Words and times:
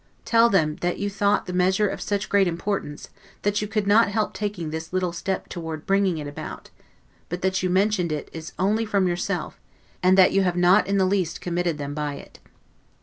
Tell 0.25 0.49
them 0.49 0.77
that 0.77 0.97
you 0.97 1.11
thought 1.11 1.45
the 1.45 1.53
measure 1.53 1.87
of 1.87 2.01
such 2.01 2.27
great 2.27 2.47
importance, 2.47 3.09
that 3.43 3.61
you 3.61 3.67
could 3.67 3.85
not 3.85 4.07
help 4.09 4.33
taking 4.33 4.71
this 4.71 4.91
little 4.91 5.13
step 5.13 5.47
toward 5.47 5.85
bringing 5.85 6.17
it 6.17 6.25
about; 6.25 6.71
but 7.29 7.43
that 7.43 7.61
you 7.61 7.69
mentioned 7.69 8.11
it 8.11 8.31
only 8.57 8.85
as 8.85 8.89
from 8.89 9.07
yourself, 9.07 9.59
and 10.01 10.17
that 10.17 10.31
you 10.31 10.41
have 10.41 10.57
not 10.57 10.87
in 10.87 10.97
the 10.97 11.05
least 11.05 11.39
committed 11.39 11.77
them 11.77 11.93
by 11.93 12.15
it. 12.15 12.39